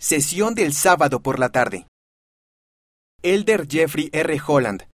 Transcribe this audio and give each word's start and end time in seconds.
Sesión 0.00 0.54
del 0.54 0.74
sábado 0.74 1.22
por 1.22 1.40
la 1.40 1.48
tarde. 1.48 1.88
Elder 3.22 3.66
Jeffrey 3.68 4.10
R. 4.12 4.40
Holland, 4.46 4.88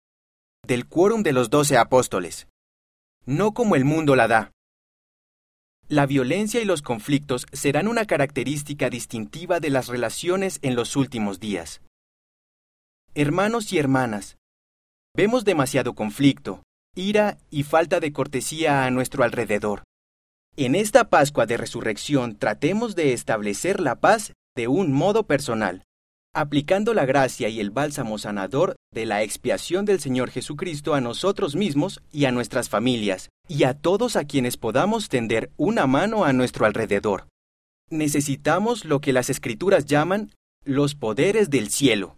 del 0.67 0.87
Quórum 0.87 1.23
de 1.23 1.33
los 1.33 1.49
Doce 1.49 1.79
Apóstoles. 1.79 2.49
No 3.25 3.55
como 3.55 3.77
el 3.77 3.87
mundo 3.87 4.15
la 4.15 4.29
da. 4.29 4.53
La 5.89 6.05
violencia 6.05 6.61
y 6.61 6.67
los 6.67 6.83
conflictos 6.83 7.47
serán 7.51 7.89
una 7.89 8.05
característica 8.05 8.91
distintiva 8.91 9.59
de 9.59 9.71
las 9.71 9.89
relaciones 9.89 10.59
en 10.61 10.75
los 10.75 10.95
últimos 10.97 11.41
días. 11.41 11.81
Hermanos 13.15 13.73
y 13.73 13.79
hermanas, 13.79 14.37
vemos 15.17 15.47
demasiado 15.47 15.95
conflicto, 15.95 16.63
ira 16.95 17.39
y 17.51 17.63
falta 17.63 18.01
de 18.01 18.13
cortesía 18.13 18.85
a 18.85 18.91
nuestro 18.91 19.25
alrededor. 19.25 19.83
En 20.57 20.75
esta 20.75 21.09
Pascua 21.09 21.47
de 21.47 21.57
Resurrección 21.57 22.37
tratemos 22.37 22.95
de 22.95 23.15
establecer 23.15 23.81
la 23.81 23.99
paz 23.99 24.35
de 24.57 24.69
un 24.69 24.93
modo 24.93 25.27
personal, 25.27 25.85
aplicando 26.35 26.95
la 26.95 27.07
gracia 27.07 27.49
y 27.49 27.61
el 27.61 27.71
bálsamo 27.71 28.19
sanador 28.19 28.77
de 28.93 29.07
la 29.07 29.23
expiación 29.23 29.85
del 29.85 30.01
Señor 30.01 30.31
Jesucristo 30.31 30.95
a 30.95 31.01
nosotros 31.01 31.57
mismos 31.57 32.03
y 32.13 32.25
a 32.25 32.33
nuestras 32.33 32.69
familias, 32.69 33.31
y 33.49 33.65
a 33.65 33.75
todos 33.75 34.17
a 34.17 34.25
quienes 34.25 34.57
podamos 34.57 35.09
tender 35.09 35.51
una 35.57 35.87
mano 35.87 36.25
a 36.25 36.33
nuestro 36.33 36.67
alrededor. 36.67 37.27
Necesitamos 37.91 38.85
lo 38.85 39.01
que 39.01 39.13
las 39.13 39.31
escrituras 39.31 39.87
llaman 39.87 40.31
los 40.65 40.95
poderes 40.95 41.51
del 41.51 41.71
cielo. 41.71 42.17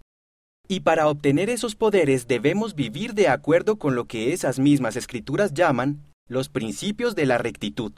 Y 0.69 0.81
para 0.81 1.09
obtener 1.09 1.51
esos 1.51 1.75
poderes 1.75 2.29
debemos 2.29 2.75
vivir 2.75 3.15
de 3.15 3.29
acuerdo 3.29 3.77
con 3.77 3.95
lo 3.95 4.07
que 4.07 4.33
esas 4.33 4.59
mismas 4.59 4.97
escrituras 4.97 5.55
llaman 5.55 6.03
los 6.29 6.49
principios 6.49 7.15
de 7.15 7.27
la 7.27 7.39
rectitud. 7.39 7.93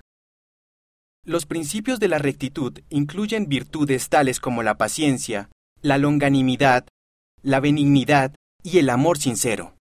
Los 1.27 1.47
principios 1.47 2.01
de 2.01 2.09
la 2.09 2.19
rectitud 2.19 2.81
incluyen 2.91 3.49
virtudes 3.49 4.11
tales 4.11 4.41
como 4.41 4.63
la 4.63 4.77
paciencia, 4.77 5.49
la 5.81 5.97
longanimidad, 5.97 6.87
la 7.43 7.61
benignidad 7.61 8.35
y 8.63 8.79
el 8.79 8.91
amor 8.91 9.17
sincero. 9.17 9.75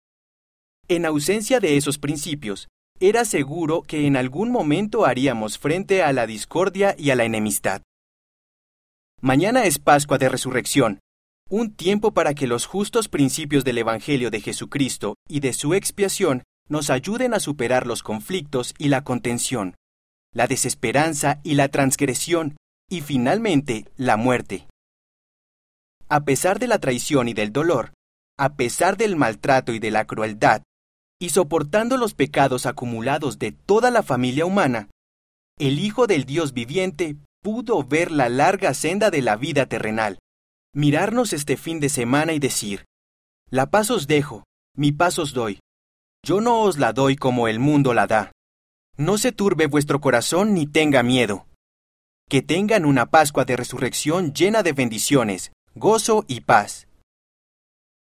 En 0.88 1.06
ausencia 1.06 1.58
de 1.58 1.78
esos 1.78 1.98
principios, 1.98 2.68
era 3.00 3.24
seguro 3.24 3.80
que 3.82 4.06
en 4.06 4.16
algún 4.16 4.50
momento 4.50 5.06
haríamos 5.06 5.56
frente 5.56 6.02
a 6.02 6.12
la 6.12 6.26
discordia 6.26 6.94
y 6.98 7.08
a 7.08 7.16
la 7.16 7.24
enemistad. 7.24 7.80
Mañana 9.22 9.64
es 9.64 9.78
Pascua 9.78 10.18
de 10.18 10.28
Resurrección, 10.28 11.00
un 11.48 11.74
tiempo 11.74 12.12
para 12.12 12.34
que 12.34 12.46
los 12.46 12.66
justos 12.66 13.08
principios 13.08 13.64
del 13.64 13.78
Evangelio 13.78 14.30
de 14.30 14.42
Jesucristo 14.42 15.14
y 15.26 15.40
de 15.40 15.54
su 15.54 15.72
expiación 15.72 16.42
nos 16.68 16.90
ayuden 16.90 17.32
a 17.32 17.40
superar 17.40 17.86
los 17.86 18.02
conflictos 18.02 18.74
y 18.76 18.88
la 18.88 19.04
contención, 19.04 19.74
la 20.32 20.46
desesperanza 20.46 21.40
y 21.42 21.54
la 21.54 21.68
transgresión, 21.68 22.56
y 22.88 23.00
finalmente 23.00 23.86
la 23.96 24.16
muerte. 24.16 24.66
A 26.08 26.24
pesar 26.24 26.58
de 26.58 26.66
la 26.66 26.78
traición 26.78 27.28
y 27.28 27.34
del 27.34 27.52
dolor, 27.52 27.92
a 28.38 28.54
pesar 28.54 28.96
del 28.96 29.16
maltrato 29.16 29.72
y 29.72 29.78
de 29.78 29.90
la 29.90 30.06
crueldad, 30.06 30.62
y 31.20 31.30
soportando 31.30 31.96
los 31.96 32.14
pecados 32.14 32.66
acumulados 32.66 33.38
de 33.38 33.52
toda 33.52 33.90
la 33.90 34.02
familia 34.02 34.46
humana, 34.46 34.88
el 35.58 35.78
Hijo 35.78 36.06
del 36.06 36.24
Dios 36.24 36.54
viviente 36.54 37.16
pudo 37.42 37.84
ver 37.84 38.10
la 38.10 38.28
larga 38.28 38.72
senda 38.74 39.10
de 39.10 39.22
la 39.22 39.36
vida 39.36 39.66
terrenal, 39.66 40.18
mirarnos 40.74 41.32
este 41.32 41.56
fin 41.56 41.80
de 41.80 41.88
semana 41.88 42.32
y 42.32 42.38
decir, 42.38 42.84
La 43.50 43.70
paz 43.70 43.90
os 43.90 44.06
dejo, 44.06 44.44
mi 44.76 44.92
paz 44.92 45.18
os 45.18 45.32
doy. 45.32 45.60
Yo 46.24 46.40
no 46.40 46.60
os 46.60 46.78
la 46.78 46.92
doy 46.92 47.16
como 47.16 47.48
el 47.48 47.58
mundo 47.58 47.94
la 47.94 48.06
da. 48.06 48.32
No 49.00 49.16
se 49.16 49.32
turbe 49.32 49.66
vuestro 49.66 50.00
corazón 50.02 50.52
ni 50.52 50.66
tenga 50.66 51.02
miedo. 51.02 51.46
Que 52.28 52.42
tengan 52.42 52.84
una 52.84 53.06
Pascua 53.06 53.46
de 53.46 53.56
Resurrección 53.56 54.34
llena 54.34 54.62
de 54.62 54.74
bendiciones, 54.74 55.52
gozo 55.74 56.26
y 56.28 56.42
paz. 56.42 56.86